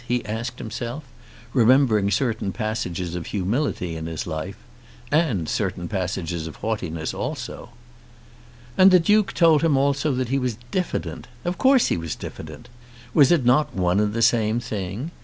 he 0.07 0.25
asked 0.25 0.57
himself, 0.57 1.03
remembering 1.53 2.09
certain 2.09 2.51
passages 2.51 3.13
of 3.13 3.27
humility 3.27 3.95
in 3.95 4.07
his 4.07 4.25
life, 4.25 4.57
and 5.11 5.47
certain 5.47 5.87
passages 5.87 6.47
of 6.47 6.55
haughtiness 6.55 7.13
also. 7.13 7.69
And 8.79 8.89
the 8.89 8.99
Duke 8.99 9.31
told 9.31 9.61
him 9.61 9.77
also 9.77 10.11
that 10.13 10.29
he 10.29 10.39
was 10.39 10.57
diffident. 10.71 11.27
Of 11.45 11.59
course 11.59 11.89
he 11.89 11.97
was 11.97 12.15
diffident. 12.15 12.67
Was 13.13 13.31
it 13.31 13.45
not 13.45 13.75
one 13.75 13.99
and 13.99 14.11
the 14.15 14.23
same 14.23 14.59
thing? 14.59 15.11